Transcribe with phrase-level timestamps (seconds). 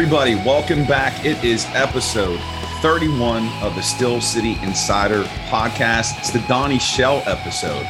[0.00, 1.24] Everybody, welcome back.
[1.24, 2.38] It is episode
[2.82, 6.16] 31 of the Steel City Insider podcast.
[6.20, 7.84] It's the Donnie Shell episode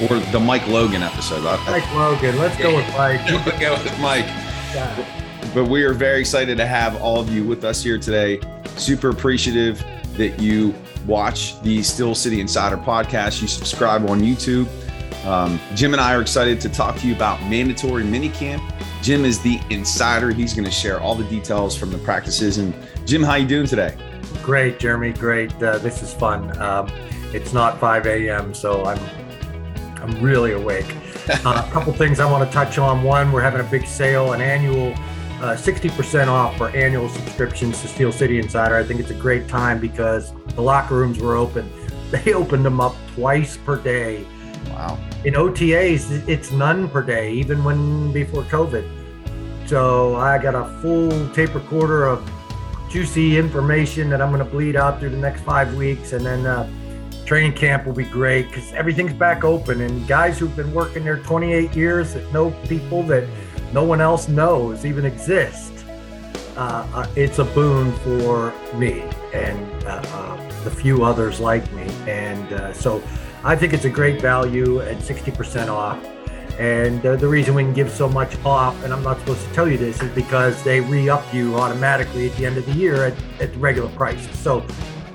[0.00, 1.42] or the Mike Logan episode.
[1.42, 2.38] Mike Logan.
[2.38, 3.20] Let's go with Mike.
[3.44, 4.26] We'll go with Mike.
[4.72, 5.04] Yeah.
[5.52, 8.38] But we are very excited to have all of you with us here today.
[8.76, 9.84] Super appreciative
[10.18, 10.72] that you
[11.04, 13.42] watch the Steel City Insider podcast.
[13.42, 14.68] You subscribe on YouTube.
[15.26, 18.62] Um, Jim and I are excited to talk to you about mandatory minicamp.
[19.02, 20.30] Jim is the insider.
[20.30, 22.58] He's going to share all the details from the practices.
[22.58, 22.74] And
[23.06, 23.96] Jim, how you doing today?
[24.42, 25.12] Great, Jeremy.
[25.12, 25.52] Great.
[25.62, 26.56] Uh, this is fun.
[26.60, 26.88] Um,
[27.32, 28.98] it's not 5 a.m., so I'm
[30.02, 30.94] I'm really awake.
[31.44, 33.04] Uh, a couple things I want to touch on.
[33.04, 34.94] One, we're having a big sale, an annual
[35.40, 38.74] uh, 60% off for annual subscriptions to Steel City Insider.
[38.74, 41.70] I think it's a great time because the locker rooms were open.
[42.10, 44.26] They opened them up twice per day.
[44.70, 44.98] Wow.
[45.22, 48.88] In OTAs, it's none per day, even when before COVID.
[49.68, 52.26] So I got a full tape recorder of
[52.88, 56.46] juicy information that I'm going to bleed out through the next five weeks, and then
[56.46, 56.66] uh,
[57.26, 59.82] training camp will be great because everything's back open.
[59.82, 63.28] And guys who've been working there 28 years that know people that
[63.74, 65.84] no one else knows even exist.
[66.56, 69.02] Uh, uh, it's a boon for me
[69.34, 71.84] and uh, uh, the few others like me.
[72.08, 73.02] And uh, so
[73.42, 76.04] I think it's a great value at 60% off.
[76.58, 79.52] And uh, the reason we can give so much off, and I'm not supposed to
[79.54, 82.72] tell you this, is because they re up you automatically at the end of the
[82.72, 84.28] year at, at the regular price.
[84.38, 84.66] So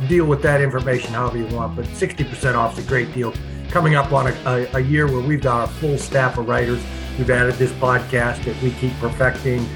[0.08, 3.32] deal with that information however you want, but 60% off is a great deal.
[3.70, 6.82] Coming up on a, a, a year where we've got a full staff of writers,
[7.20, 9.68] we've added this podcast that we keep perfecting.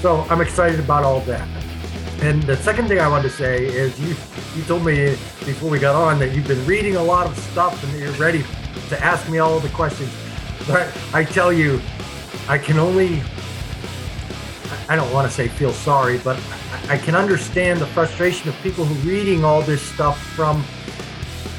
[0.00, 1.63] So I'm excited about all that.
[2.22, 4.14] And the second thing I want to say is you
[4.56, 5.10] you told me
[5.44, 8.12] before we got on that you've been reading a lot of stuff and that you're
[8.12, 8.44] ready
[8.88, 10.10] to ask me all the questions.
[10.66, 11.80] But I tell you,
[12.48, 13.22] I can only
[14.88, 16.40] I don't want to say feel sorry, but
[16.88, 20.62] I can understand the frustration of people who reading all this stuff from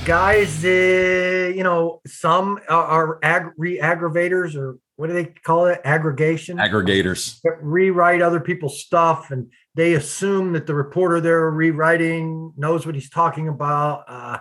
[0.05, 0.63] guys.
[0.63, 5.81] Uh, you know, some are, are ag- re-aggravators or what do they call it?
[5.83, 6.57] Aggregation.
[6.57, 7.41] Aggregators.
[7.43, 12.95] that rewrite other people's stuff and they assume that the reporter they're rewriting knows what
[12.95, 14.05] he's talking about.
[14.07, 14.39] Uh,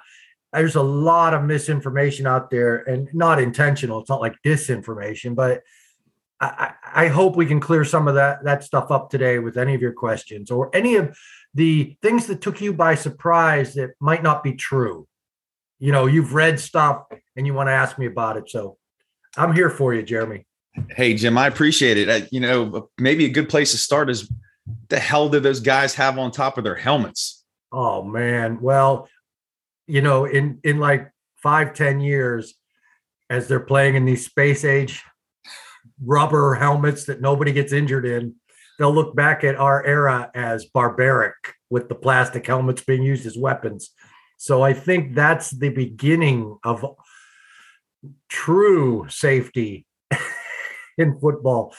[0.52, 5.62] there's a lot of misinformation out there and not intentional it's not like disinformation but
[6.40, 9.56] I, I I hope we can clear some of that that stuff up today with
[9.58, 11.16] any of your questions or any of
[11.54, 15.08] the things that took you by surprise that might not be true.
[15.80, 17.06] You know you've read stuff
[17.36, 18.76] and you want to ask me about it so
[19.36, 20.46] i'm here for you jeremy.
[20.90, 22.08] Hey, Jim, I appreciate it.
[22.08, 24.28] Uh, you know, maybe a good place to start is
[24.88, 27.44] the hell do those guys have on top of their helmets?
[27.72, 28.60] Oh man.
[28.60, 29.08] Well,
[29.86, 32.54] you know, in in like five, ten years,
[33.28, 35.02] as they're playing in these space age
[36.02, 38.34] rubber helmets that nobody gets injured in,
[38.78, 41.34] they'll look back at our era as barbaric
[41.70, 43.90] with the plastic helmets being used as weapons.
[44.38, 46.84] So I think that's the beginning of
[48.28, 49.86] true safety
[50.98, 51.74] in football.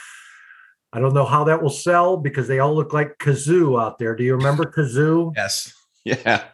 [0.96, 4.16] I don't know how that will sell because they all look like Gazoo out there.
[4.16, 5.34] Do you remember Gazoo?
[5.36, 5.74] Yes.
[6.06, 6.46] Yeah.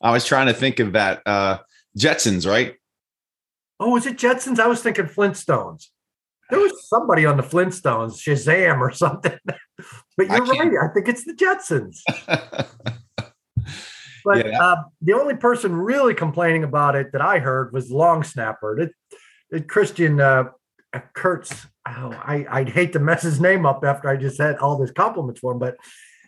[0.00, 1.20] I was trying to think of that.
[1.26, 1.58] Uh,
[1.98, 2.76] Jetsons, right?
[3.80, 4.60] Oh, is it Jetsons?
[4.60, 5.86] I was thinking Flintstones.
[6.48, 9.36] There was somebody on the Flintstones, Shazam or something.
[10.16, 10.88] but you're can't- right.
[10.90, 11.98] I think it's the Jetsons.
[14.24, 14.62] But Yeah.
[14.62, 18.78] uh, the only person really complaining about it that I heard was Long Snapper.
[18.78, 18.92] It,
[19.50, 20.44] it Christian uh,
[21.14, 21.66] Kurtz.
[21.96, 24.90] Oh, I, I'd hate to mess his name up after I just had all these
[24.90, 25.76] compliments for him, but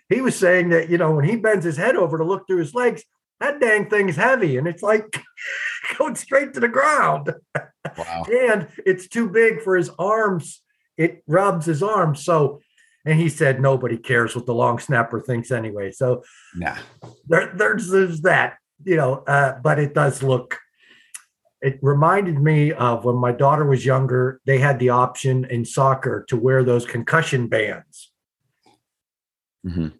[0.09, 2.59] he was saying that you know when he bends his head over to look through
[2.59, 3.05] his legs,
[3.41, 5.23] that dang thing's heavy, and it's like
[5.99, 7.35] going straight to the ground,
[7.99, 8.25] wow.
[8.33, 10.63] and it's too big for his arms.
[10.97, 12.61] It rubs his arms, so.
[13.07, 15.91] And he said nobody cares what the long snapper thinks anyway.
[15.91, 16.23] So
[16.55, 16.77] Nah.
[17.27, 20.59] there, there's, there's that, you know, uh, but it does look.
[21.63, 24.41] It reminded me of when my daughter was younger.
[24.47, 28.13] They had the option in soccer to wear those concussion bands,
[29.67, 29.93] Mhm.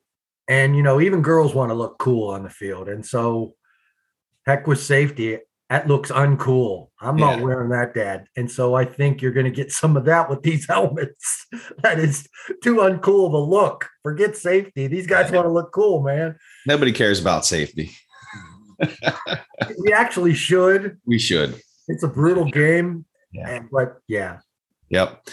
[0.49, 3.55] and you know, even girls want to look cool on the field, and so,
[4.47, 5.39] heck with safety.
[5.69, 6.89] That looks uncool.
[7.01, 8.25] I'm not wearing that, Dad.
[8.37, 11.47] And so I think you're going to get some of that with these helmets.
[11.85, 12.27] that is
[12.65, 13.89] too uncool of a look.
[14.03, 14.89] Forget safety.
[14.89, 16.37] These guys want to look cool, man.
[16.67, 17.93] Nobody cares about safety.
[19.79, 20.99] We actually should.
[21.07, 21.61] We should.
[21.89, 23.05] It's a brutal game.
[23.33, 23.49] Yeah.
[23.49, 24.39] And, but yeah.
[24.89, 25.29] Yep.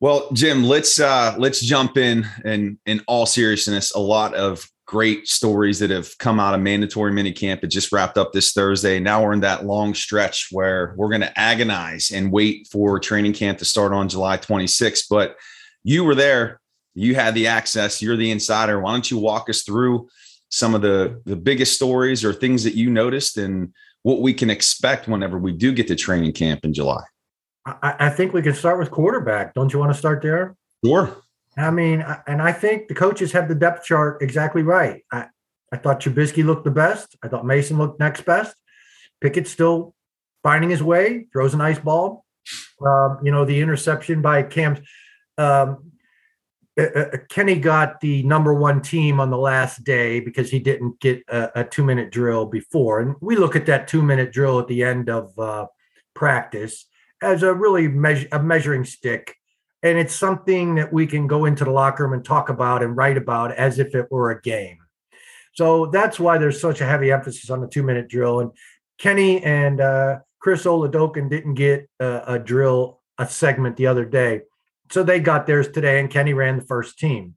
[0.00, 5.26] Well, Jim, let's uh let's jump in and in all seriousness, a lot of great
[5.26, 7.64] stories that have come out of mandatory minicamp.
[7.64, 9.00] It just wrapped up this Thursday.
[9.00, 13.32] Now we're in that long stretch where we're going to agonize and wait for training
[13.32, 15.04] camp to start on July 26th.
[15.08, 15.36] But
[15.84, 16.60] you were there
[16.94, 18.80] you had the access, you're the insider.
[18.80, 20.08] Why don't you walk us through
[20.54, 23.72] some of the the biggest stories or things that you noticed and
[24.02, 27.02] what we can expect whenever we do get to training camp in July?
[27.66, 29.54] I, I think we can start with quarterback.
[29.54, 30.54] Don't you want to start there?
[30.84, 31.16] Sure.
[31.56, 35.04] I mean, and I think the coaches have the depth chart exactly right.
[35.10, 35.26] I,
[35.72, 37.16] I thought Trubisky looked the best.
[37.22, 38.54] I thought Mason looked next best.
[39.20, 39.94] Pickett's still
[40.42, 42.24] finding his way, throws a nice ball.
[42.84, 44.82] Um, you know, the interception by Cam.
[45.38, 45.92] Um,
[46.78, 50.98] uh, uh, Kenny got the number one team on the last day because he didn't
[50.98, 53.00] get a, a two minute drill before.
[53.00, 55.66] And we look at that two minute drill at the end of uh,
[56.14, 56.86] practice
[57.22, 59.36] as a really measure, a measuring stick.
[59.82, 62.96] And it's something that we can go into the locker room and talk about and
[62.96, 64.78] write about as if it were a game.
[65.52, 68.40] So that's why there's such a heavy emphasis on the two minute drill.
[68.40, 68.50] And
[68.98, 74.40] Kenny and uh, Chris Oladokun didn't get a, a drill, a segment the other day
[74.90, 77.34] so they got theirs today, and Kenny ran the first team,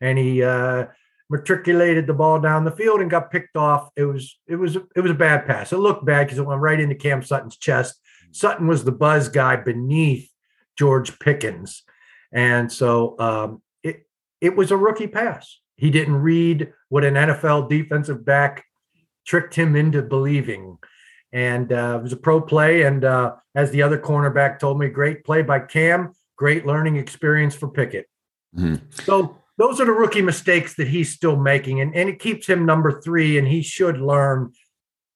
[0.00, 0.86] and he uh,
[1.30, 3.90] matriculated the ball down the field and got picked off.
[3.96, 5.72] It was it was it was a bad pass.
[5.72, 8.00] It looked bad because it went right into Cam Sutton's chest.
[8.30, 10.30] Sutton was the buzz guy beneath
[10.76, 11.82] George Pickens,
[12.32, 14.06] and so um, it
[14.40, 15.58] it was a rookie pass.
[15.76, 18.64] He didn't read what an NFL defensive back
[19.28, 20.78] tricked him into believing.
[21.32, 22.82] And uh, it was a pro play.
[22.82, 27.54] And uh, as the other cornerback told me, great play by Cam great learning experience
[27.54, 28.06] for Pickett.
[28.56, 28.76] Mm-hmm.
[29.04, 32.64] So those are the rookie mistakes that he's still making, and, and it keeps him
[32.64, 34.52] number three, and he should learn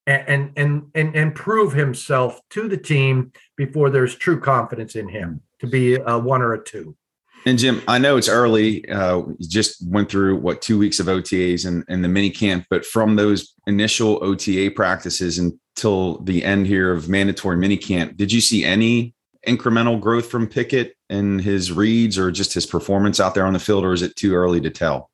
[0.06, 5.40] and and and and prove himself to the team before there's true confidence in him
[5.60, 6.96] to be a one or a two.
[7.44, 8.88] And Jim, I know it's early.
[8.88, 12.84] Uh, just went through what two weeks of OTAs and, and the mini camp, but
[12.84, 18.40] from those initial OTA practices until the end here of mandatory mini camp, did you
[18.40, 19.14] see any
[19.46, 23.58] incremental growth from Pickett and his reads or just his performance out there on the
[23.58, 25.10] field, or is it too early to tell?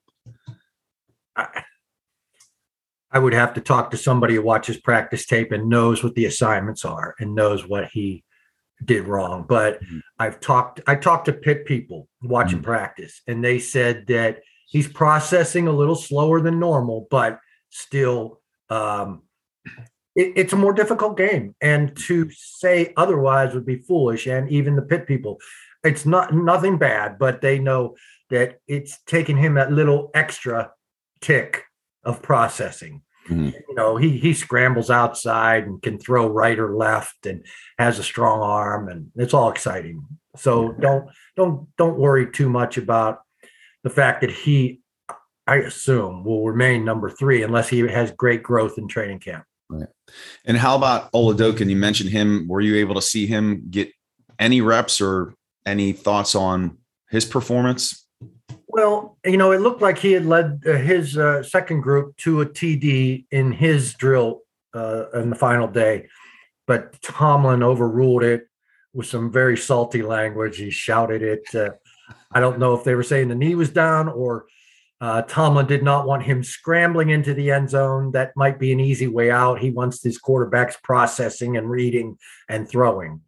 [1.37, 6.27] I, would have to talk to somebody who watches practice tape and knows what the
[6.27, 8.25] assignments are and knows what he
[8.85, 9.45] did wrong.
[9.49, 9.99] But mm-hmm.
[10.19, 12.65] I've talked I talked to Pitt people watching mm-hmm.
[12.65, 17.39] practice, and they said that he's processing a little slower than normal, but
[17.71, 19.23] still um,
[20.19, 21.55] it, it's a more difficult game.
[21.61, 24.27] And to say otherwise would be foolish.
[24.27, 25.39] And even the Pitt people,
[25.85, 27.97] it's not nothing bad, but they know
[28.31, 30.73] that it's taking him that little extra
[31.21, 31.65] tick
[32.03, 33.03] of processing.
[33.29, 33.51] Mm-hmm.
[33.69, 37.45] You know, he he scrambles outside and can throw right or left and
[37.79, 40.05] has a strong arm and it's all exciting.
[40.37, 43.21] So don't don't don't worry too much about
[43.85, 44.81] the fact that he
[45.47, 49.45] I assume will remain number 3 unless he has great growth in training camp.
[49.71, 49.89] Right.
[50.45, 51.69] And how about Oladokun?
[51.69, 52.49] You mentioned him.
[52.49, 53.91] Were you able to see him get
[54.39, 55.35] any reps or
[55.67, 56.79] any thoughts on
[57.11, 58.07] his performance?
[58.69, 62.43] Well, you know, it looked like he had led uh, his uh, second group to
[62.43, 64.43] a TD in his drill
[64.75, 66.09] uh, in the final day,
[66.67, 68.47] but Tomlin overruled it
[68.93, 70.59] with some very salty language.
[70.59, 71.55] He shouted it.
[71.55, 71.71] Uh,
[72.33, 74.47] I don't know if they were saying the knee was down or
[75.01, 78.13] uh, Tomlin did not want him scrambling into the end zone.
[78.13, 79.61] That might be an easy way out.
[79.61, 82.19] He wants his quarterbacks processing and reading
[82.49, 83.21] and throwing.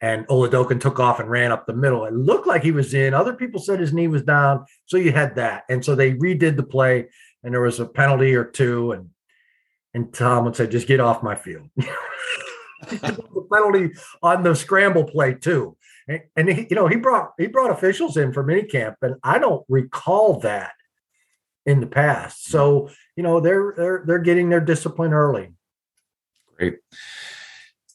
[0.00, 2.04] And Oladokun took off and ran up the middle.
[2.04, 3.14] It looked like he was in.
[3.14, 4.66] Other people said his knee was down.
[4.86, 5.64] So you had that.
[5.70, 7.08] And so they redid the play,
[7.42, 8.92] and there was a penalty or two.
[8.92, 9.10] And
[9.94, 11.70] and Tomlin said, just get off my field.
[11.76, 15.74] the penalty on the scramble play, too.
[16.06, 19.38] And, and he, you know, he brought he brought officials in for minicamp, and I
[19.38, 20.72] don't recall that
[21.66, 22.46] in the past.
[22.46, 25.52] So you know they're they're they're getting their discipline early.
[26.56, 26.78] Great.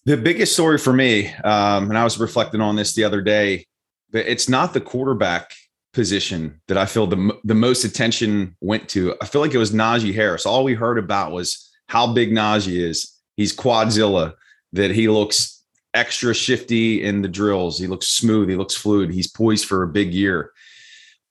[0.05, 3.67] The biggest story for me, um, and I was reflecting on this the other day,
[4.11, 5.53] but it's not the quarterback
[5.93, 9.15] position that I feel the the most attention went to.
[9.21, 10.45] I feel like it was Najee Harris.
[10.45, 13.17] All we heard about was how big Najee is.
[13.37, 14.33] He's quadzilla.
[14.73, 15.61] That he looks
[15.93, 17.77] extra shifty in the drills.
[17.77, 18.47] He looks smooth.
[18.47, 19.11] He looks fluid.
[19.11, 20.51] He's poised for a big year.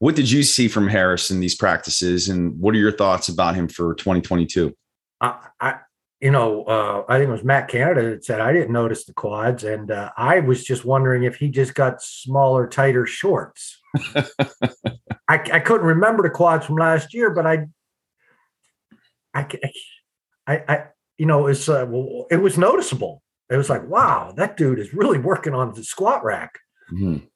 [0.00, 3.54] What did you see from Harris in these practices, and what are your thoughts about
[3.54, 4.74] him for 2022?
[5.20, 5.74] I, I
[6.20, 9.12] you know, uh, I think it was Matt Canada that said I didn't notice the
[9.12, 13.78] quads, and uh, I was just wondering if he just got smaller, tighter shorts.
[14.14, 14.24] I,
[15.28, 17.66] I couldn't remember the quads from last year, but I,
[19.34, 19.46] I,
[20.46, 20.84] I, I
[21.18, 23.22] you know, it's uh, well, it was noticeable.
[23.50, 26.58] It was like, wow, that dude is really working on the squat rack.
[26.90, 27.26] Mm-hmm.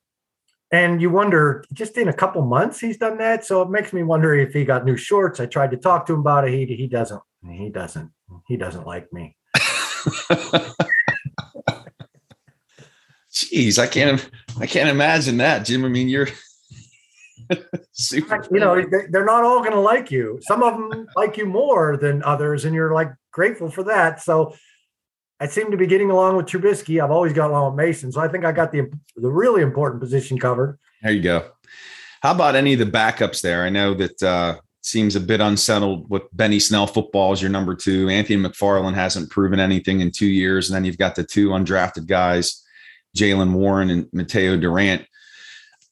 [0.71, 3.45] And you wonder, just in a couple months, he's done that.
[3.45, 5.39] So it makes me wonder if he got new shorts.
[5.39, 6.55] I tried to talk to him about it.
[6.55, 7.23] He he doesn't.
[7.49, 8.11] He doesn't.
[8.49, 9.37] He doesn't like me.
[13.33, 14.29] Jeez, I can't.
[14.59, 15.85] I can't imagine that, Jim.
[15.85, 16.29] I mean, you're
[17.93, 18.45] Super.
[18.51, 20.39] You know, they're not all going to like you.
[20.43, 24.23] Some of them like you more than others, and you're like grateful for that.
[24.23, 24.55] So
[25.41, 27.03] I seem to be getting along with Trubisky.
[27.03, 30.01] I've always got along with Mason, so I think I got the the really important
[30.01, 30.79] position covered.
[31.03, 31.51] There you go.
[32.23, 33.65] How about any of the backups there?
[33.65, 37.75] I know that uh, seems a bit unsettled with Benny Snell football as your number
[37.75, 38.09] two.
[38.09, 42.07] Anthony McFarland hasn't proven anything in two years, and then you've got the two undrafted
[42.07, 42.63] guys,
[43.17, 45.05] Jaylen Warren and Mateo Durant.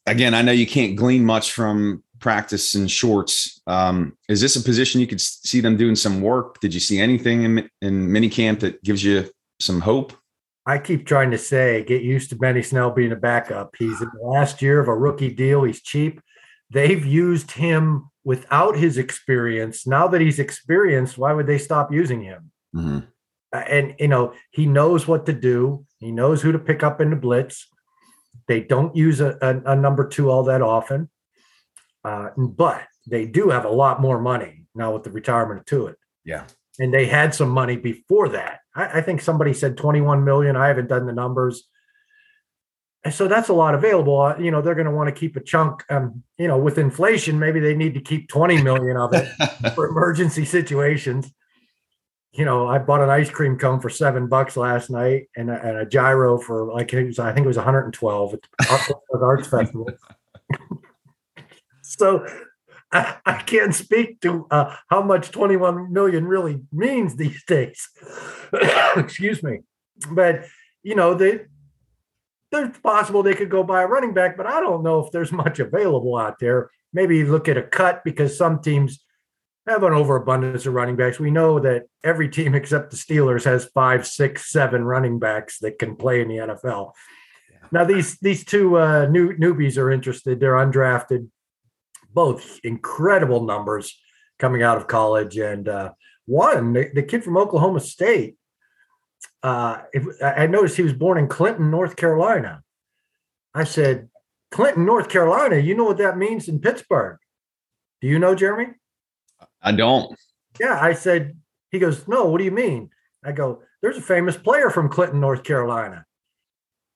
[0.06, 3.60] Again, I know you can't glean much from practice in shorts.
[3.66, 6.60] Um, is this a position you could see them doing some work?
[6.60, 9.28] Did you see anything in, in minicamp that gives you
[9.60, 10.14] some hope?
[10.64, 13.74] I keep trying to say, get used to Benny Snell being a backup.
[13.76, 15.64] He's in the last year of a rookie deal.
[15.64, 16.20] He's cheap.
[16.70, 19.86] They've used him without his experience.
[19.86, 22.52] Now that he's experienced, why would they stop using him?
[22.74, 23.00] Mm-hmm.
[23.52, 25.84] And you know, he knows what to do.
[25.98, 27.68] He knows who to pick up in the blitz.
[28.46, 31.10] They don't use a, a, a number two all that often,
[32.04, 35.94] uh, but they do have a lot more money now with the retirement of Tuitt.
[36.24, 36.46] Yeah,
[36.78, 38.60] and they had some money before that.
[38.74, 40.56] I, I think somebody said 21 million.
[40.56, 41.64] I haven't done the numbers.
[43.04, 44.20] And so that's a lot available.
[44.20, 45.84] Uh, you know, they're going to want to keep a chunk.
[45.90, 49.28] Um, you know, with inflation, maybe they need to keep 20 million of it
[49.74, 51.32] for emergency situations.
[52.32, 55.60] You know, I bought an ice cream cone for seven bucks last night and a,
[55.62, 59.48] and a gyro for like it was, I think it was 112 at the Arts
[59.48, 59.90] Festival.
[61.98, 62.26] so
[62.90, 67.88] I, I, can't speak to uh, how much 21 million really means these days.
[68.96, 69.60] Excuse me,
[70.10, 70.44] but
[70.82, 71.42] you know they
[72.50, 75.32] there's possible they could go buy a running back, but I don't know if there's
[75.32, 76.70] much available out there.
[76.92, 79.02] Maybe look at a cut because some teams
[79.66, 81.18] have an overabundance of running backs.
[81.18, 85.78] We know that every team except the Steelers has five, six, seven running backs that
[85.78, 86.92] can play in the NFL.
[87.70, 90.40] Now these these two uh, new newbies are interested.
[90.40, 91.28] They're undrafted,
[92.14, 93.98] both incredible numbers
[94.38, 95.92] coming out of college, and uh,
[96.26, 98.36] one the, the kid from Oklahoma State
[99.42, 102.62] uh, if, I noticed he was born in Clinton, North Carolina.
[103.54, 104.08] I said,
[104.50, 107.18] Clinton, North Carolina, you know what that means in Pittsburgh.
[108.00, 108.72] Do you know, Jeremy?
[109.60, 110.16] I don't.
[110.60, 111.36] Yeah, I said,
[111.70, 112.90] he goes, No, what do you mean?
[113.24, 116.04] I go, There's a famous player from Clinton, North Carolina.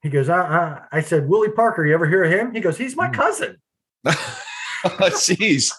[0.03, 2.53] He goes, I, I, I said, Willie Parker, you ever hear of him?
[2.55, 3.15] He goes, He's my hmm.
[3.15, 3.57] cousin.
[4.89, 5.73] Jeez.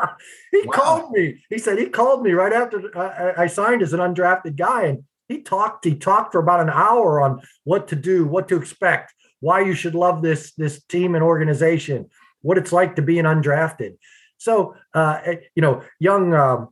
[0.50, 0.72] he wow.
[0.72, 1.42] called me.
[1.50, 4.84] He said he called me right after I, I signed as an undrafted guy.
[4.84, 8.56] And he talked he talked for about an hour on what to do what to
[8.56, 12.08] expect why you should love this this team and organization
[12.42, 13.96] what it's like to be an undrafted
[14.38, 16.68] so uh eh, you know young um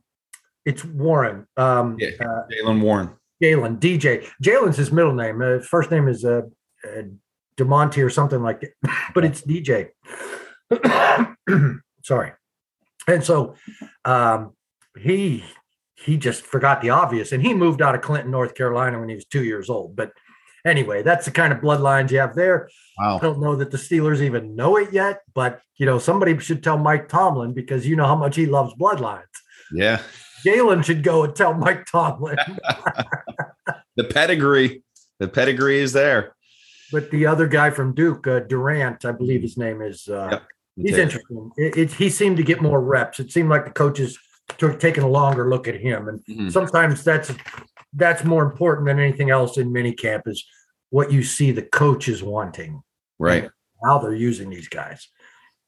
[0.65, 3.09] it's warren um yeah, uh, warren
[3.41, 6.41] jalen dj jalen's his middle name uh, first name is uh,
[6.87, 7.01] uh
[7.57, 8.71] demonte or something like that
[9.15, 9.89] but it's dj
[12.03, 12.31] sorry
[13.07, 13.55] and so
[14.05, 14.53] um
[14.99, 15.43] he
[16.03, 19.15] he just forgot the obvious and he moved out of Clinton, North Carolina when he
[19.15, 19.95] was two years old.
[19.95, 20.11] But
[20.65, 22.69] anyway, that's the kind of bloodlines you have there.
[22.99, 23.17] Wow.
[23.17, 26.63] I don't know that the Steelers even know it yet, but you know, somebody should
[26.63, 29.23] tell Mike Tomlin because you know how much he loves bloodlines.
[29.71, 30.01] Yeah.
[30.43, 32.37] Galen should go and tell Mike Tomlin.
[33.95, 34.83] the pedigree,
[35.19, 36.35] the pedigree is there.
[36.91, 40.07] But the other guy from Duke, uh, Durant, I believe his name is.
[40.09, 40.43] Uh, yep.
[40.75, 41.51] He's interesting.
[41.57, 43.19] It, it, he seemed to get more reps.
[43.19, 44.17] It seemed like the coaches–
[44.57, 46.07] took taking a longer look at him.
[46.07, 46.49] And mm-hmm.
[46.49, 47.31] sometimes that's
[47.93, 50.45] that's more important than anything else in minicamp is
[50.89, 52.81] what you see the coaches wanting.
[53.19, 53.49] Right.
[53.83, 55.07] How they're using these guys.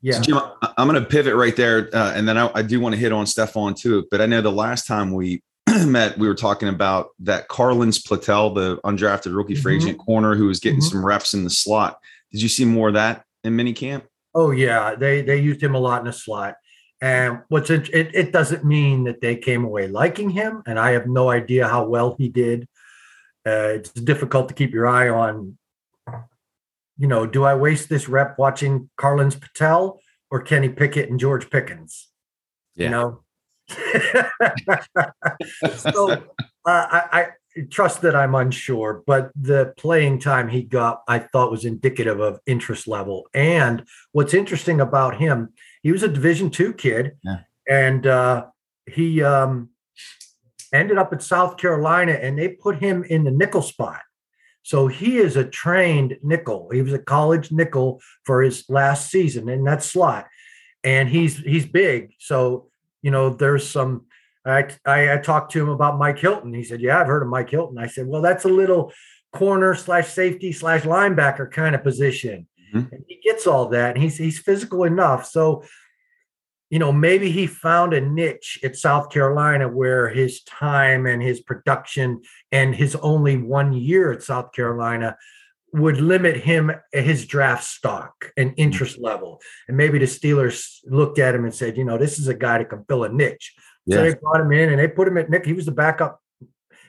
[0.01, 0.13] Yeah.
[0.13, 0.39] So Jim,
[0.77, 1.89] I'm going to pivot right there.
[1.93, 4.05] Uh, and then I, I do want to hit on Stephon too.
[4.11, 5.41] But I know the last time we
[5.85, 10.05] met, we were talking about that Carlins Platel, the undrafted rookie free agent mm-hmm.
[10.05, 10.89] corner who was getting mm-hmm.
[10.89, 11.99] some reps in the slot.
[12.31, 14.03] Did you see more of that in minicamp?
[14.35, 16.55] Oh yeah, they they used him a lot in the slot.
[17.01, 20.63] And what's it, it, it doesn't mean that they came away liking him.
[20.65, 22.61] And I have no idea how well he did.
[23.45, 25.57] Uh, it's difficult to keep your eye on.
[26.97, 29.97] You know, do I waste this rep watching Carlins Platel
[30.31, 32.07] or Kenny Pickett and George Pickens?
[32.75, 32.85] Yeah.
[32.85, 33.23] You know,
[35.77, 36.19] so uh,
[36.65, 37.27] I, I,
[37.69, 42.39] trust that I'm unsure, but the playing time he got, I thought was indicative of
[42.45, 43.27] interest level.
[43.33, 45.49] And what's interesting about him
[45.83, 47.39] he was a Division two kid, yeah.
[47.69, 48.45] and uh,
[48.89, 49.69] he um,
[50.73, 53.99] ended up at South Carolina, and they put him in the nickel spot.
[54.63, 56.69] So he is a trained nickel.
[56.71, 60.27] He was a college nickel for his last season in that slot,
[60.85, 62.13] and he's he's big.
[62.17, 62.69] So
[63.03, 64.05] you know, there's some.
[64.45, 66.53] I, I, I talked to him about Mike Hilton.
[66.53, 68.91] He said, "Yeah, I've heard of Mike Hilton." I said, "Well, that's a little
[69.31, 72.95] corner slash safety slash linebacker kind of position." Mm-hmm.
[73.07, 75.25] he gets all that, and he's he's physical enough.
[75.25, 75.63] So
[76.73, 81.39] you know, maybe he found a niche at South Carolina where his time and his
[81.39, 85.15] production and his only one year at South Carolina
[85.71, 88.61] would limit him his draft stock and mm-hmm.
[88.61, 89.39] interest level.
[89.67, 92.57] And maybe the Steelers looked at him and said, you know, this is a guy
[92.57, 93.53] that can fill a niche.
[93.85, 93.97] Yes.
[93.97, 95.45] So they brought him in and they put him at Nick.
[95.45, 96.21] He was the backup.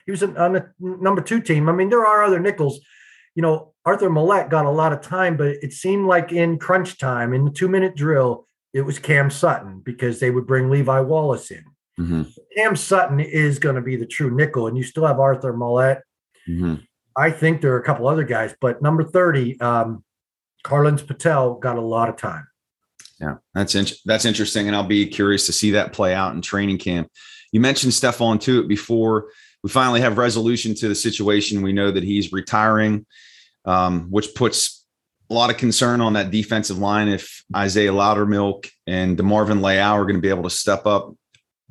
[0.05, 1.67] He was on the number two team.
[1.67, 2.79] I mean, there are other nickels.
[3.33, 6.97] You know, Arthur Maulet got a lot of time, but it seemed like in crunch
[6.97, 10.99] time, in the two minute drill, it was Cam Sutton because they would bring Levi
[11.01, 11.63] Wallace in.
[11.99, 12.23] Mm-hmm.
[12.55, 16.01] Cam Sutton is going to be the true nickel, and you still have Arthur Maulet.
[16.47, 16.75] Mm-hmm.
[17.17, 20.03] I think there are a couple other guys, but number 30, um,
[20.63, 22.47] Carlins Platel got a lot of time.
[23.19, 26.41] Yeah, that's in- that's interesting, and I'll be curious to see that play out in
[26.41, 27.09] training camp.
[27.51, 29.29] You mentioned Stephon Tuitt before.
[29.63, 31.61] We finally have resolution to the situation.
[31.61, 33.05] We know that he's retiring,
[33.63, 34.85] um, which puts
[35.29, 37.07] a lot of concern on that defensive line.
[37.07, 41.15] If Isaiah Loudermilk and DeMarvin Leal are going to be able to step up,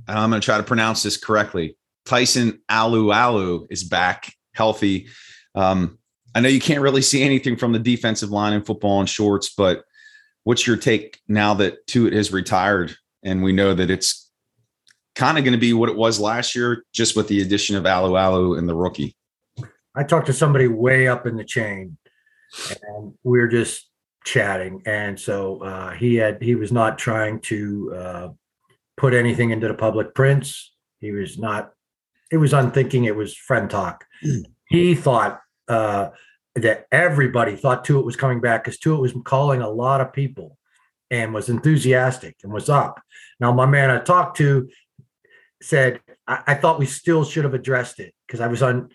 [0.08, 1.76] and I'm going to try to pronounce this correctly.
[2.04, 5.08] Tyson Alualu is back healthy.
[5.54, 5.98] Um,
[6.34, 9.54] I know you can't really see anything from the defensive line in football and shorts,
[9.56, 9.84] but
[10.44, 14.30] what's your take now that Tuitt has retired and we know that it's
[15.14, 17.84] kind of going to be what it was last year, just with the addition of
[17.84, 19.16] Alualu and the rookie?
[19.94, 21.96] I talked to somebody way up in the chain,
[22.82, 23.88] and we are just
[24.24, 28.28] chatting, and so uh, he had he was not trying to uh,
[28.96, 30.72] put anything into the public prints.
[31.00, 31.72] He was not.
[32.32, 33.04] It was unthinking.
[33.04, 34.04] It was friend talk.
[34.24, 34.46] Mm.
[34.68, 36.08] He thought uh,
[36.54, 40.56] that everybody thought Tuitt was coming back because Tuitt was calling a lot of people
[41.10, 43.00] and was enthusiastic and was up.
[43.40, 44.68] Now, my man I talked to
[45.60, 48.90] said, I, I thought we still should have addressed it because I was on.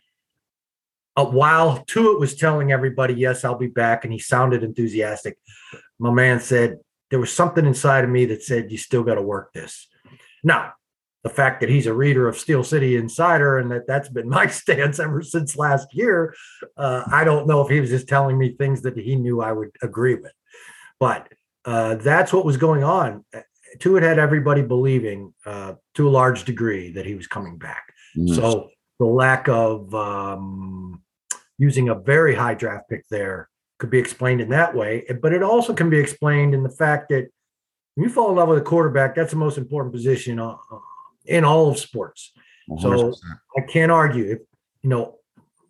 [1.15, 5.37] Uh, while Tuitt was telling everybody, yes, I'll be back, and he sounded enthusiastic,
[5.97, 6.77] my man said,
[7.09, 9.87] there was something inside of me that said, you still got to work this.
[10.43, 10.73] Now,
[11.23, 14.47] the fact that he's a reader of Steel City Insider and that that's been my
[14.47, 16.33] stance ever since last year.
[16.77, 19.51] Uh, I don't know if he was just telling me things that he knew I
[19.51, 20.33] would agree with,
[20.99, 21.27] but
[21.65, 23.25] uh, that's what was going on.
[23.77, 27.93] Tuitt had everybody believing uh, to a large degree that he was coming back.
[28.17, 28.33] Mm-hmm.
[28.33, 31.03] So the lack of um,
[31.57, 35.43] using a very high draft pick there could be explained in that way, but it
[35.43, 37.29] also can be explained in the fact that
[37.95, 40.55] when you fall in love with a quarterback, that's the most important position uh,
[41.25, 42.31] in all of sports.
[42.69, 42.81] 100%.
[42.81, 43.13] So
[43.57, 44.25] I can't argue.
[44.25, 44.39] If
[44.83, 45.15] you know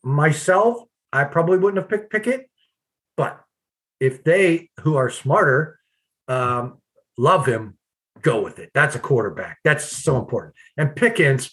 [0.04, 2.50] myself, I probably wouldn't have picked Pickett,
[3.18, 3.42] but
[4.00, 5.80] if they who are smarter
[6.28, 6.78] um,
[7.18, 7.78] love him,
[8.22, 8.72] go with it.
[8.74, 9.60] That's a quarterback.
[9.64, 10.54] That's so important.
[10.78, 11.52] And Pickens,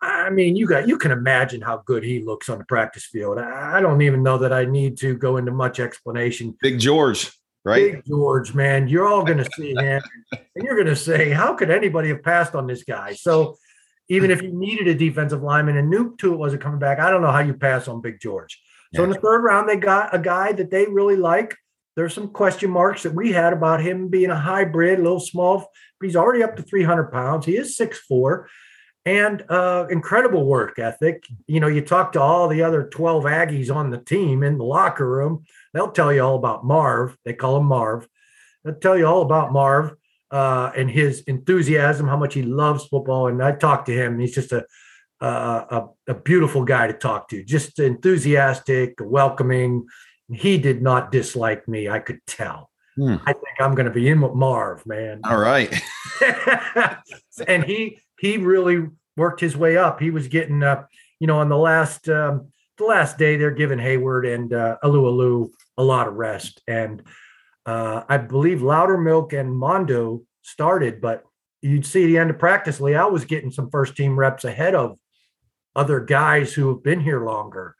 [0.00, 3.38] I mean, you got you can imagine how good he looks on the practice field.
[3.38, 6.56] I don't even know that I need to go into much explanation.
[6.60, 7.32] Big George
[7.64, 7.92] right?
[7.92, 11.54] Big George, man, you're all going to see him, and you're going to say, "How
[11.54, 13.56] could anybody have passed on this guy?" So,
[14.08, 17.22] even if you needed a defensive lineman and knew Tuitt wasn't coming back, I don't
[17.22, 18.60] know how you pass on Big George.
[18.94, 19.06] So yeah.
[19.06, 21.56] in the third round, they got a guy that they really like.
[21.96, 25.58] There's some question marks that we had about him being a hybrid, a little small,
[25.98, 27.46] but he's already up to 300 pounds.
[27.46, 28.48] He is six four,
[29.04, 31.24] and uh, incredible work ethic.
[31.46, 34.64] You know, you talk to all the other 12 Aggies on the team in the
[34.64, 37.18] locker room, they'll tell you all about Marv.
[37.24, 38.08] They call him Marv.
[38.64, 39.94] They'll tell you all about Marv
[40.30, 43.26] uh, and his enthusiasm, how much he loves football.
[43.26, 44.18] And I talked to him.
[44.18, 44.64] He's just a,
[45.20, 49.86] a, a beautiful guy to talk to, just enthusiastic, welcoming.
[50.32, 51.88] He did not dislike me.
[51.88, 52.70] I could tell.
[52.96, 53.16] Hmm.
[53.26, 55.20] I think I'm going to be in with Marv, man.
[55.24, 55.72] All right.
[57.48, 60.00] and he he really worked his way up.
[60.00, 60.84] He was getting, uh,
[61.18, 65.50] you know, on the last um, the last day they're giving Heyward and uh, Alualu
[65.76, 67.02] a lot of rest, and
[67.66, 71.24] uh, I believe Loudermilk and Mondo started, but
[71.62, 72.80] you'd see the end of practice.
[72.80, 74.98] Leal was getting some first team reps ahead of
[75.74, 77.74] other guys who have been here longer.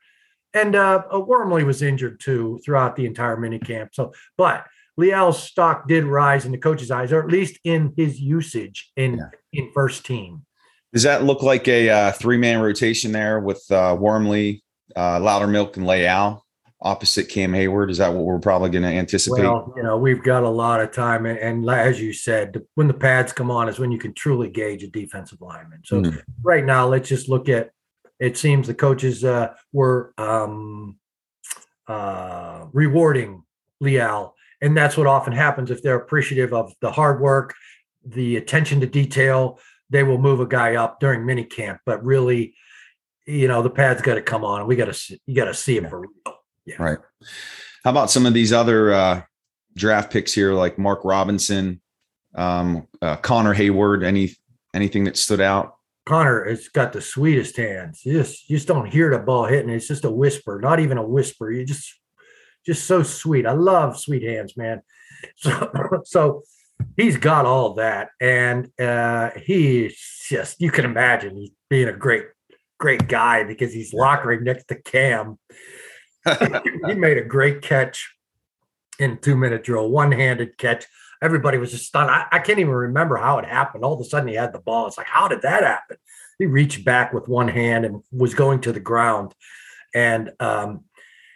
[0.53, 3.91] And uh, Wormley was injured too throughout the entire mini camp.
[3.93, 4.65] So, but
[4.97, 9.17] Leal's stock did rise in the coach's eyes, or at least in his usage in
[9.17, 9.29] yeah.
[9.51, 10.45] in first team.
[10.93, 14.63] Does that look like a uh, three man rotation there with uh, Wormley,
[14.95, 16.44] uh, Loudermilk, and Leal
[16.81, 17.89] opposite Cam Heyward?
[17.89, 19.43] Is that what we're probably going to anticipate?
[19.43, 22.87] Well, you know, we've got a lot of time, and, and, as you said, when
[22.87, 25.81] the pads come on is when you can truly gauge a defensive lineman.
[25.85, 26.19] So mm-hmm.
[26.41, 27.71] right now, let's just look at.
[28.17, 30.97] It seems the coaches uh, were um,
[31.85, 33.43] uh, rewarding
[33.81, 37.53] Leal and that's what often happens if they're appreciative of the hard work
[38.05, 39.59] the attention to detail
[39.89, 42.55] they will move a guy up during mini camp but really
[43.25, 45.53] you know the pad's got to come on and we got to you got to
[45.53, 46.35] see him for real
[46.65, 46.99] yeah right
[47.83, 49.21] how about some of these other uh
[49.75, 51.81] draft picks here like mark robinson
[52.35, 54.03] Um, uh, Connor Heyward?
[54.03, 54.31] any
[54.73, 55.75] anything that stood out?
[56.05, 58.01] Connor has got the sweetest hands.
[58.03, 59.69] You just you just don't hear the ball hitting.
[59.69, 61.49] It's just a whisper, not even a whisper.
[61.51, 61.87] You just
[62.65, 63.45] just so sweet.
[63.45, 64.81] I love sweet hands, man.
[65.37, 65.71] So
[66.05, 66.41] so
[66.97, 69.97] he's got all that, and uh, he's
[70.29, 72.25] just you can imagine he's being a great
[72.77, 75.39] great guy because he's lockering next to Cam.
[76.87, 78.15] He made a great catch
[78.99, 80.85] in two minute drill, one handed catch.
[81.21, 82.09] Everybody was just stunned.
[82.09, 83.83] I, I, can't even remember how it happened.
[83.83, 84.87] All of a sudden, he had the ball.
[84.87, 85.97] It's like, how did that happen?
[86.37, 89.33] He reached back with one hand and was going to the ground.
[89.93, 90.83] And um,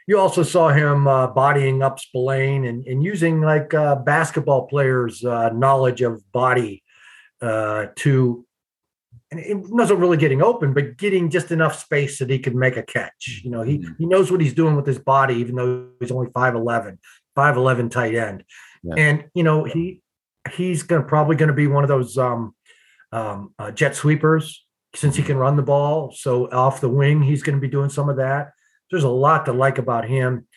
[0.05, 5.23] you also saw him uh, bodying up Spillane and, and using like uh, basketball players'
[5.23, 6.83] uh, knowledge of body
[7.41, 8.45] uh, to
[9.31, 12.77] and it wasn't really getting open, but getting just enough space that he could make
[12.77, 13.41] a catch.
[13.43, 13.93] You know, he mm-hmm.
[13.99, 16.97] he knows what he's doing with his body, even though he's only 5'11,
[17.37, 18.43] 5'11 tight end.
[18.83, 18.95] Yeah.
[18.97, 20.01] And you know, he
[20.51, 22.55] he's gonna probably gonna be one of those um,
[23.11, 24.65] um, uh, jet sweepers
[24.95, 26.11] since he can run the ball.
[26.11, 28.53] So off the wing, he's gonna be doing some of that.
[28.89, 30.47] There's a lot to like about him.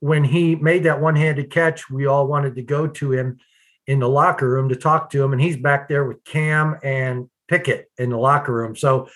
[0.00, 3.38] When he made that one-handed catch, we all wanted to go to him
[3.86, 7.30] in the locker room to talk to him, and he's back there with Cam and
[7.48, 8.76] Pickett in the locker room.
[8.76, 9.08] So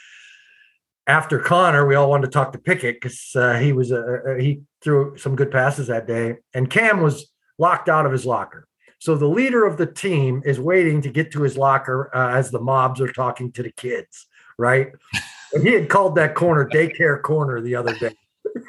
[1.06, 4.62] after Connor, we all wanted to talk to Pickett because uh, he was a, he
[4.80, 8.66] threw some good passes that day, and Cam was locked out of his locker.
[8.98, 12.50] So the leader of the team is waiting to get to his locker uh, as
[12.50, 14.26] the mobs are talking to the kids,
[14.58, 14.92] right?
[15.54, 18.14] And he had called that corner daycare corner the other day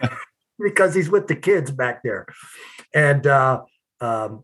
[0.60, 2.26] because he's with the kids back there,
[2.94, 3.62] and uh,
[4.02, 4.44] um,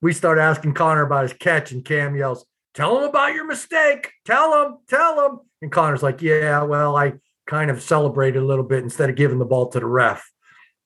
[0.00, 4.12] we start asking Connor about his catch, and Cam yells, tell him about your mistake.
[4.24, 5.40] Tell him, tell him.
[5.62, 7.14] And Connor's like, yeah, well, I
[7.46, 10.30] kind of celebrated a little bit instead of giving the ball to the ref.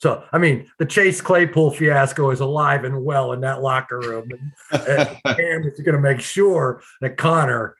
[0.00, 4.30] So, I mean, the Chase Claypool fiasco is alive and well in that locker room.
[4.70, 7.76] And, and Cam is going to make sure that Connor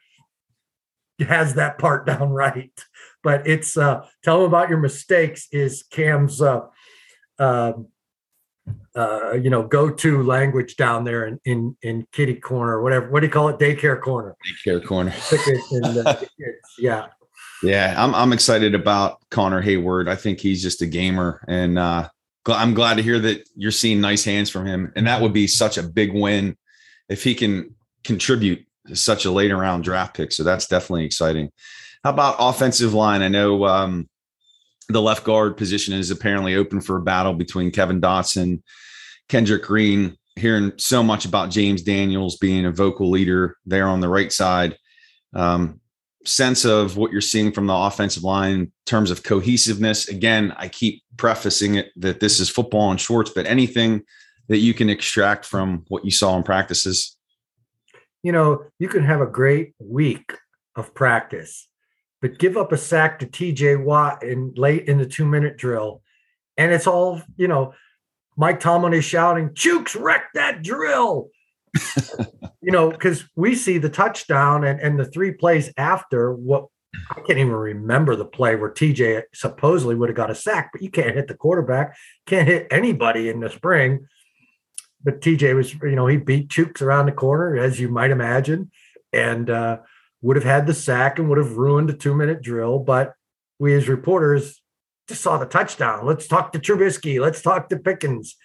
[1.21, 2.73] has that part down right.
[3.23, 6.63] But it's uh, tell him about your mistakes is Cam's uh,
[7.39, 7.89] um,
[8.97, 13.11] uh, you know, go-to language down there in, in in kitty corner, whatever.
[13.11, 13.59] What do you call it?
[13.59, 14.37] Daycare corner.
[14.67, 15.15] Daycare corner.
[16.79, 17.07] yeah.
[17.63, 22.09] Yeah, I'm I'm excited about Connor heyward I think he's just a gamer, and uh,
[22.47, 24.93] I'm glad to hear that you're seeing nice hands from him.
[24.97, 26.57] And that would be such a big win
[27.09, 27.75] if he can
[28.05, 30.33] contribute to such a later round draft pick.
[30.33, 31.51] So that's definitely exciting.
[32.03, 33.23] How about offensive line?
[33.23, 34.09] I know um,
[34.93, 38.63] the left guard position is apparently open for a battle between Kevin Dotson,
[39.29, 40.17] Kendrick Green.
[40.37, 44.77] Hearing so much about James Daniels being a vocal leader there on the right side.
[45.35, 45.81] Um,
[46.25, 50.09] sense of what you're seeing from the offensive line in terms of cohesiveness.
[50.09, 54.03] Again, I keep prefacing it that this is football and shorts, but anything
[54.49, 57.17] that you can extract from what you saw in practices?
[58.23, 60.35] You know, you can have a great week
[60.77, 61.69] of practice
[62.21, 66.03] but give up a sack to TJ Watt in late in the two minute drill.
[66.57, 67.75] And it's all, you know,
[68.37, 71.31] Mike Tomlin is shouting, Chuks, wreck that drill.
[72.63, 76.67] you know, because we see the touchdown and, and the three plays after what
[77.11, 80.83] I can't even remember the play where TJ supposedly would have got a sack, but
[80.83, 84.07] you can't hit the quarterback, can't hit anybody in the spring.
[85.03, 88.71] But TJ was, you know, he beat Chuks around the corner, as you might imagine.
[89.13, 89.79] And uh,
[90.23, 92.79] would have had the sack and would have ruined a two minute drill.
[92.79, 93.15] But
[93.59, 94.61] we as reporters
[95.09, 96.07] just saw the touchdown.
[96.07, 97.21] Let's talk to Trubisky.
[97.21, 98.37] Let's talk to Pickens.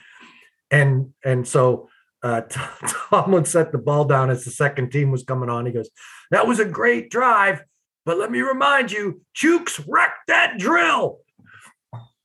[0.72, 1.90] And and so
[2.24, 2.42] uh,
[3.10, 5.66] Tomlin set the ball down as the second team was coming on.
[5.66, 5.90] He goes,
[6.32, 7.64] "That was a great drive,
[8.06, 11.20] but let me remind you, Chuks wrecked that drill."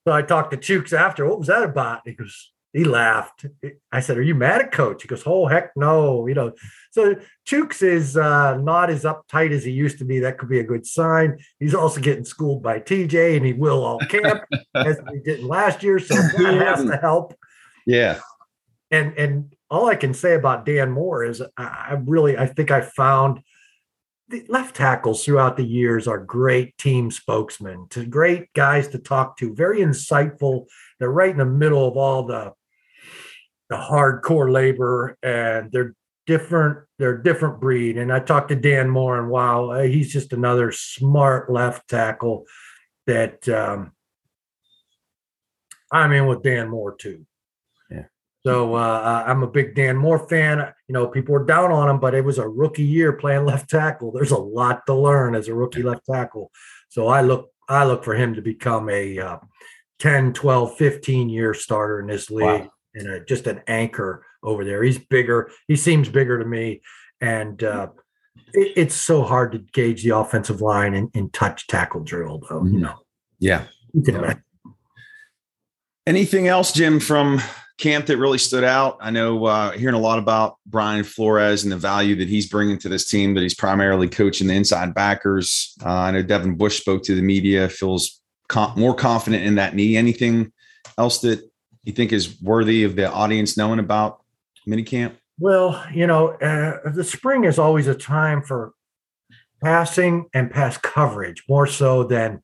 [0.07, 1.29] So I talked to Chuks after.
[1.29, 2.01] What was that about?
[2.07, 3.47] He goes, he laughed.
[3.91, 6.53] I said, "Are you mad at coach?" He goes, "Oh heck no!" You know.
[6.93, 10.21] So Chuks is uh, not as uptight as he used to be.
[10.21, 11.39] That could be a good sign.
[11.59, 15.83] He's also getting schooled by TJ, and he will all camp as he didn't last
[15.83, 15.99] year.
[15.99, 17.35] So that has to help.
[17.87, 18.21] Yeah.
[18.91, 22.83] And and all I can say about Dan Moore is I really I think I
[22.83, 23.41] found
[24.29, 29.37] the left tackles throughout the years are great team spokesmen, to great guys to talk
[29.39, 30.67] to, very insightful.
[30.99, 32.53] They're right in the middle of all the
[33.71, 35.95] the hardcore labor and they're
[36.27, 37.97] different they're a different breed.
[37.97, 42.45] And i talked to dan moore and wow uh, he's just another smart left tackle
[43.07, 43.93] that um
[45.91, 47.25] i'm in with dan moore too.
[47.91, 48.05] Yeah.
[48.45, 50.73] So uh, i'm a big dan moore fan.
[50.89, 53.71] You know people were down on him but it was a rookie year playing left
[53.71, 54.11] tackle.
[54.13, 56.51] There's a lot to learn as a rookie left tackle.
[56.89, 59.39] So i look i look for him to become a uh,
[60.01, 62.63] 10 12 15 year starter in this league.
[62.63, 64.83] wow and a, just an anchor over there.
[64.83, 65.51] He's bigger.
[65.69, 66.83] He seems bigger to me.
[67.21, 67.89] And uh,
[68.53, 72.65] it, it's so hard to gauge the offensive line in, in touch tackle drill, though.
[72.65, 72.95] You know,
[73.39, 73.65] Yeah.
[73.93, 74.35] you Yeah.
[76.07, 77.41] Anything else, Jim, from
[77.79, 78.97] camp that really stood out?
[79.01, 82.79] I know uh, hearing a lot about Brian Flores and the value that he's bringing
[82.79, 85.75] to this team, that he's primarily coaching the inside backers.
[85.85, 89.75] Uh, I know Devin Bush spoke to the media, feels com- more confident in that
[89.75, 89.97] knee.
[89.97, 90.53] Anything
[90.99, 91.50] else that
[91.85, 94.23] you think is worthy of the audience knowing about
[94.69, 95.15] minicamp?
[95.39, 98.73] Well, you know, uh, the spring is always a time for
[99.63, 102.43] passing and pass coverage more so than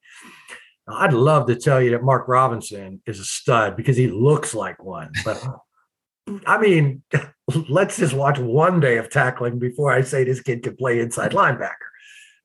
[0.89, 4.83] I'd love to tell you that Mark Robinson is a stud because he looks like
[4.83, 5.11] one.
[5.25, 5.45] But
[6.47, 7.03] I mean,
[7.69, 11.33] let's just watch one day of tackling before I say this kid could play inside
[11.33, 11.75] linebacker.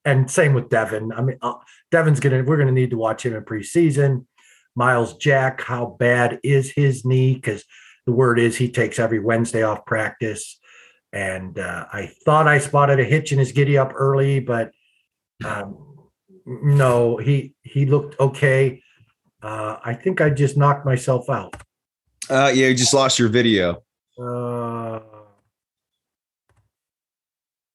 [0.03, 1.11] And same with Devin.
[1.11, 1.53] I mean, uh,
[1.91, 4.25] Devin's gonna we're gonna need to watch him in preseason.
[4.75, 7.35] Myles Jack, how bad is his knee?
[7.35, 7.63] Because
[8.05, 10.59] the word is he takes every Wednesday off practice.
[11.13, 14.71] And uh, I thought I spotted a hitch in his giddy up early, but
[15.43, 15.97] um,
[16.45, 18.81] no, he he looked okay.
[19.41, 21.55] Uh, I think I just knocked myself out.
[22.29, 23.83] Uh, yeah, you just lost your video.
[24.17, 24.99] Uh,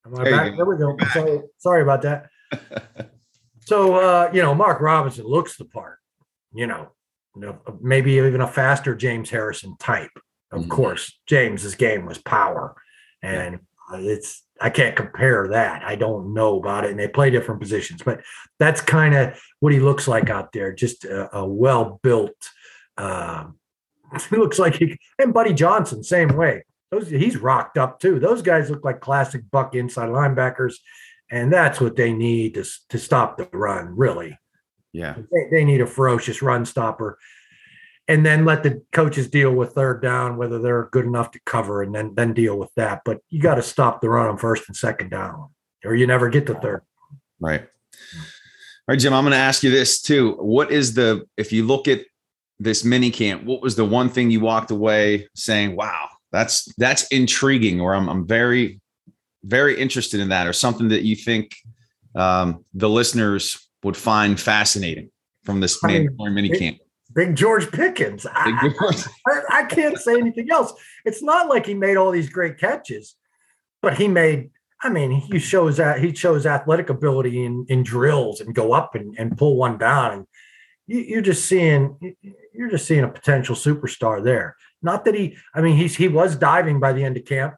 [0.07, 0.57] am I There back?
[0.57, 0.97] There we go.
[1.13, 2.31] Sorry, sorry about that.
[3.67, 5.99] So uh, you know, Mark Robinson looks the part.
[6.55, 6.89] You know,
[7.81, 10.11] maybe even a faster James Harrison type.
[10.53, 10.71] Of Mhm.
[10.71, 12.75] course, James's game was power,
[13.23, 13.57] and
[13.93, 15.83] uh, it's I can't compare that.
[15.85, 18.23] I don't know about it, and they play different positions, but
[18.59, 20.73] that's kind of what he looks like out there.
[20.73, 22.51] Just a, a well built.
[22.97, 23.59] Um,
[24.31, 26.65] he looks like he and Buddy Johnson same way.
[26.91, 28.19] Those he's rocked up too.
[28.21, 30.77] Those guys look like classic Buck inside linebackers,
[31.31, 33.95] and that's what they need to to stop the run.
[33.97, 34.39] Really,
[34.97, 35.15] Yeah.
[35.31, 37.19] they, they need a ferocious run stopper,
[38.09, 41.83] and then let the coaches deal with third down whether they're good enough to cover,
[41.83, 43.03] and then then deal with that.
[43.05, 45.51] But you got to stop the run on first and second down,
[45.85, 46.83] or you never get to third.
[47.41, 47.61] Right.
[47.63, 50.33] All right, Jim, I'm going to ask you this too.
[50.39, 52.05] What is the, if you look at
[52.59, 57.07] this mini camp, what was the one thing you walked away saying, wow, that's, that's
[57.09, 58.81] intriguing, or I'm, I'm very,
[59.43, 61.57] very interested in that, or something that you think
[62.15, 65.11] um, the listeners would find fascinating
[65.45, 66.79] from this I mean, mandatory mini camp?
[67.15, 68.27] Big George Pickens.
[68.35, 68.71] I-
[69.27, 70.73] I, I can't say anything else.
[71.05, 73.15] It's not like he made all these great catches,
[73.81, 74.51] but he made.
[74.83, 78.95] I mean, he shows that he shows athletic ability in, in drills and go up
[78.95, 80.27] and, and pull one down, and
[80.87, 82.17] you, you're just seeing
[82.53, 84.55] you're just seeing a potential superstar there.
[84.83, 85.37] Not that he.
[85.55, 87.55] I mean, he's he was diving by the end of camp,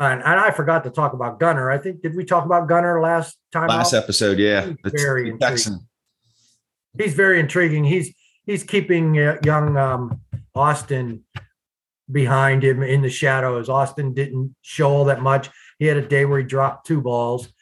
[0.00, 1.70] and, and I forgot to talk about Gunner.
[1.70, 3.68] I think did we talk about Gunner last time?
[3.68, 4.02] Last out?
[4.02, 4.66] episode, yeah.
[4.66, 5.36] He's very.
[5.38, 5.86] Texan.
[6.98, 7.84] he's very intriguing.
[7.84, 8.14] He's
[8.46, 10.20] he's keeping uh, young um,
[10.54, 11.24] Austin
[12.10, 13.68] behind him in the shadows.
[13.68, 15.50] Austin didn't show all that much.
[15.78, 17.52] He had a day where he dropped two balls.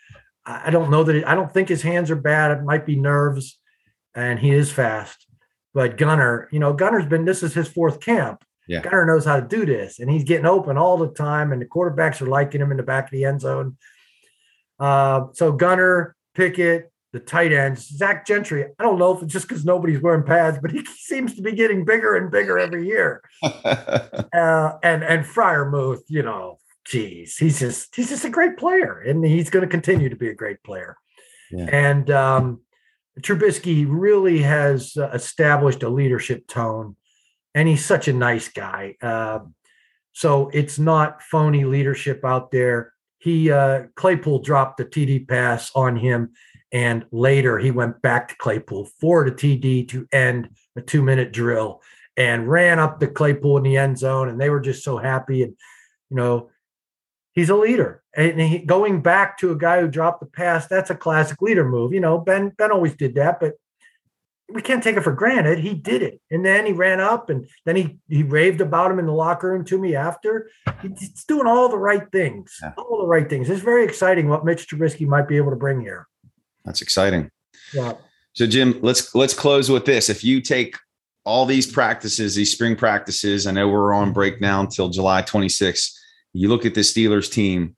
[0.46, 1.16] I I don't know that.
[1.16, 2.52] It, I don't think his hands are bad.
[2.52, 3.58] It might be nerves,
[4.14, 5.26] and he is fast.
[5.74, 7.24] But Gunner, you know, Gunner's been.
[7.24, 8.44] This is his fourth camp.
[8.68, 8.82] Yeah.
[8.82, 11.52] Gunner knows how to do this, and he's getting open all the time.
[11.52, 13.76] And the quarterbacks are liking him in the back of the end zone.
[14.78, 18.66] Uh, so Gunner, Pickett, the tight ends, Zach Gentry.
[18.78, 21.52] I don't know if it's just because nobody's wearing pads, but he seems to be
[21.52, 23.22] getting bigger and bigger every year.
[24.30, 29.24] Uh, and and Freiermuth, you know, geez, he's just he's just a great player, and
[29.24, 30.96] he's going to continue to be a great player.
[31.50, 31.66] Yeah.
[31.72, 32.60] And um,
[33.20, 36.96] Trubisky really has uh, established a leadership tone,
[37.58, 38.94] and he's such a nice guy.
[39.02, 39.40] Uh,
[40.12, 42.92] so it's not phony leadership out there.
[43.18, 46.34] He uh, Claypool dropped the TD pass on him,
[46.70, 51.32] and later he went back to Claypool for the TD to end a two minute
[51.32, 51.82] drill
[52.16, 55.42] and ran up the Claypool in the end zone, and they were just so happy.
[55.42, 55.56] And
[56.10, 56.50] you know,
[57.32, 60.90] he's a leader, and he, going back to a guy who dropped the pass, that's
[60.90, 61.92] a classic leader move.
[61.92, 63.54] You know, Ben Ben always did that, but
[64.50, 65.58] we can't take it for granted.
[65.58, 68.98] He did it, and then he ran up, and then he he raved about him
[68.98, 70.50] in the locker room to me after.
[70.82, 72.72] He's doing all the right things, Yeah.
[72.78, 73.50] all the right things.
[73.50, 76.06] It's very exciting what Mitch Trubisky might be able to bring here.
[76.64, 77.30] That's exciting.
[77.74, 77.94] Yeah.
[78.32, 80.08] So Jim, let's let's close with this.
[80.08, 80.76] If you take
[81.24, 85.92] all these practices, these spring practices, I know we're on break now until July 26th.
[86.32, 87.76] You look at the Steelers team,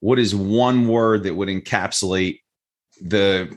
[0.00, 2.40] what is one word that would encapsulate
[3.00, 3.56] the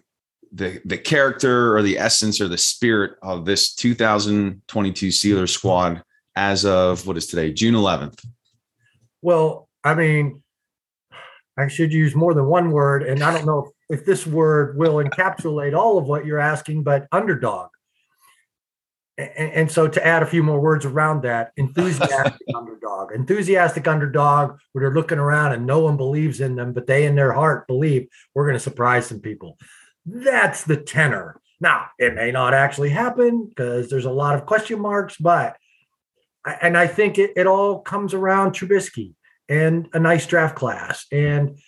[0.52, 6.04] the the character or the essence or the spirit of this 2022 Steelers squad
[6.36, 8.26] as of what is today, June 11th?
[9.22, 10.42] Well, I mean,
[11.58, 15.04] I should use more than one word, and I don't know if this word will
[15.04, 17.70] encapsulate all of what you're asking, but underdog.
[19.18, 24.58] and, and, so to add a few more words around that, enthusiastic underdog, enthusiastic underdog,
[24.72, 27.68] where they're looking around and no one believes in them, but they in their heart
[27.68, 29.58] believe we're going to surprise some people.
[30.06, 31.40] That's the tenor.
[31.60, 35.58] Now, it may not actually happen because there's a lot of question marks, but
[36.62, 39.14] and I think it, it all comes around Trubisky
[39.48, 41.60] and a nice draft class and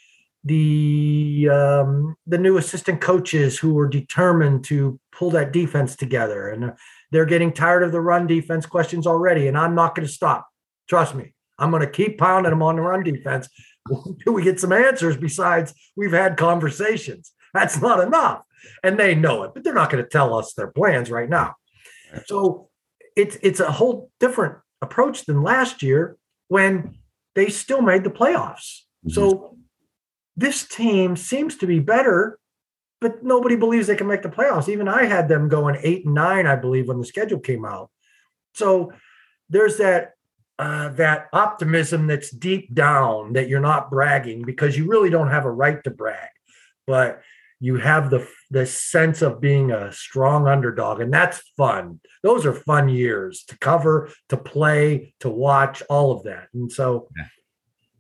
[0.43, 6.49] the um, the new assistant coaches who were determined to pull that defense together.
[6.49, 6.73] And
[7.11, 10.47] they're getting tired of the run defense questions already and i'm not going to stop.
[10.89, 13.47] Trust me i'm going to keep pounding them on the run defense
[13.89, 18.43] until we get some answers besides we've had conversations that's not enough
[18.83, 21.55] and they know it but they're not going to tell us their plans right now
[22.25, 22.69] so
[23.15, 26.95] it's it's a whole different approach than last year when
[27.35, 29.09] they still made the playoffs mm-hmm.
[29.09, 29.53] so
[30.35, 32.39] this team seems to be better,
[33.01, 34.69] but nobody believes they can make the playoffs.
[34.69, 37.89] Even I had them going eight and nine, I believe, when the schedule came out.
[38.55, 38.91] So
[39.49, 40.13] there's that
[40.59, 45.45] uh, that optimism that's deep down that you're not bragging because you really don't have
[45.45, 46.29] a right to brag,
[46.85, 47.21] but
[47.63, 51.99] you have the the sense of being a strong underdog, and that's fun.
[52.21, 56.49] Those are fun years to cover, to play, to watch, all of that.
[56.53, 57.25] And so, yeah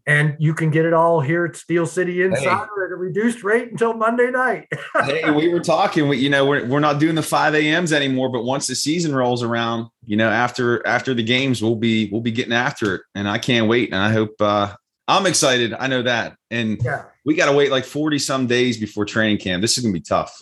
[0.05, 2.85] and you can get it all here at Steel City Insider hey.
[2.85, 4.67] at a reduced rate until Monday night.
[5.05, 6.07] hey, we were talking.
[6.09, 9.15] We, you know, we're we're not doing the five a.m.s anymore, but once the season
[9.15, 13.01] rolls around, you know, after after the games, we'll be we'll be getting after it,
[13.15, 13.93] and I can't wait.
[13.93, 14.75] And I hope uh,
[15.07, 15.73] I'm excited.
[15.73, 17.05] I know that, and yeah.
[17.25, 19.61] we got to wait like forty some days before training camp.
[19.61, 20.41] This is gonna be tough.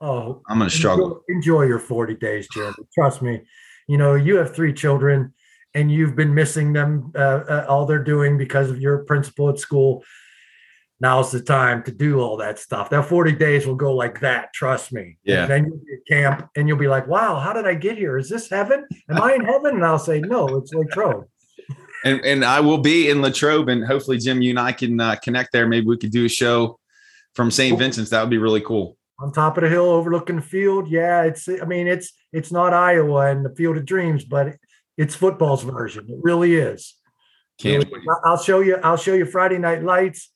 [0.00, 1.22] Oh, I'm gonna struggle.
[1.28, 2.74] Enjoy, enjoy your forty days, Jim.
[2.94, 3.42] Trust me.
[3.86, 5.32] You know, you have three children
[5.76, 7.18] and you've been missing them uh,
[7.48, 10.02] uh, all they're doing because of your principal at school
[10.98, 14.52] now's the time to do all that stuff that 40 days will go like that
[14.54, 17.52] trust me yeah and then you'll be at camp and you'll be like wow how
[17.52, 20.48] did i get here is this heaven am i in heaven and i'll say no
[20.56, 21.26] it's latrobe
[22.04, 25.16] and and i will be in latrobe and hopefully jim you and i can uh,
[25.16, 26.78] connect there maybe we could do a show
[27.34, 30.42] from st vincent's that would be really cool on top of the hill overlooking the
[30.42, 34.56] field yeah it's i mean it's it's not iowa and the field of dreams but
[34.96, 36.06] it's football's version.
[36.08, 36.94] It really is.
[37.58, 38.76] Can't really, I'll show you.
[38.82, 40.30] I'll show you Friday Night Lights.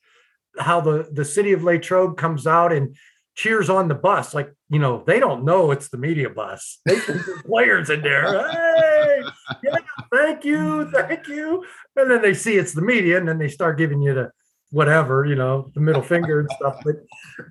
[0.59, 2.97] How the the city of Latrobe comes out and
[3.35, 4.35] cheers on the bus.
[4.35, 6.81] Like you know, they don't know it's the media bus.
[6.85, 8.51] They think players in there.
[8.51, 9.23] Hey,
[9.63, 9.77] yeah,
[10.13, 11.65] thank you, thank you.
[11.97, 14.31] And then they see it's the media, and then they start giving you the
[14.71, 16.77] whatever, you know, the middle finger and stuff.
[16.85, 16.97] But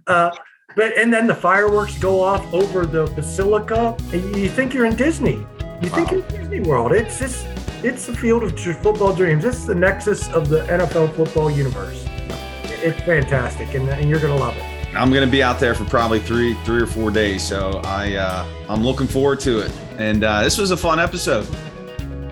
[0.08, 0.32] uh,
[0.76, 4.96] but and then the fireworks go off over the basilica, and you think you're in
[4.96, 5.46] Disney.
[5.82, 6.92] You think it's Disney World?
[6.92, 7.46] It's just
[7.84, 9.46] it's the field of football dreams.
[9.46, 12.06] It's the nexus of the NFL football universe.
[12.82, 14.69] It's fantastic, and, and you're gonna love it.
[14.96, 18.46] I'm gonna be out there for probably three three or four days, so I uh,
[18.68, 19.72] I'm looking forward to it.
[19.98, 21.48] And uh, this was a fun episode.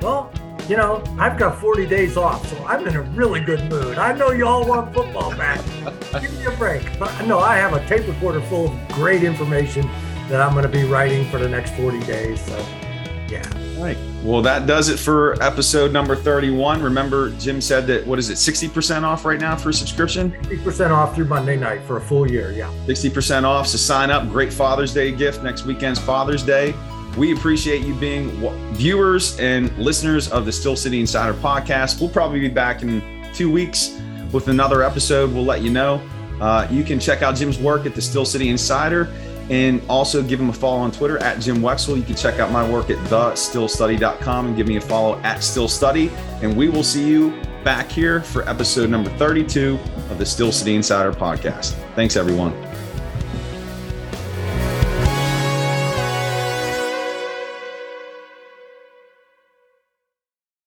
[0.01, 0.31] Well,
[0.69, 3.97] you know, I've got 40 days off, so I'm in a really good mood.
[3.97, 5.63] I know you all want football back.
[6.21, 6.83] Give me a break.
[6.99, 9.89] But no, I have a tape recorder full of great information
[10.27, 12.41] that I'm going to be writing for the next 40 days.
[12.41, 12.65] So
[13.29, 13.43] yeah.
[13.77, 13.97] All right.
[14.23, 16.81] Well, that does it for episode number 31.
[16.81, 20.31] Remember, Jim said that, what is it, 60% off right now for a subscription?
[20.31, 22.51] 60% off through Monday night for a full year.
[22.51, 22.71] Yeah.
[22.87, 23.67] 60% off.
[23.67, 24.27] So sign up.
[24.29, 25.43] Great Father's Day gift.
[25.43, 26.73] Next weekend's Father's Day.
[27.17, 28.31] We appreciate you being
[28.73, 31.99] viewers and listeners of the Steel City Insider podcast.
[31.99, 33.99] We'll probably be back in two weeks
[34.31, 35.31] with another episode.
[35.33, 36.01] We'll let you know.
[36.41, 39.11] Uh, you can check out Jim's work at the Steel City Insider
[39.49, 41.97] and also give him a follow on Twitter at Jim Wexell.
[41.97, 45.67] You can check out my work at thesteelstudy.com and give me a follow at Steel
[45.67, 46.11] Study.
[46.41, 49.79] And we will see you back here for episode number 32
[50.09, 51.73] of the Steel City Insider podcast.
[51.95, 52.66] Thanks, everyone.